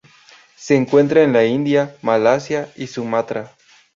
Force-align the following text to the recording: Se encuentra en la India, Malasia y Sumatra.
Se 0.55 0.75
encuentra 0.75 1.21
en 1.21 1.31
la 1.31 1.45
India, 1.45 1.95
Malasia 2.01 2.73
y 2.75 2.87
Sumatra. 2.87 3.55